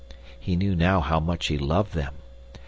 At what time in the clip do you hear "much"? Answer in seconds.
1.19-1.45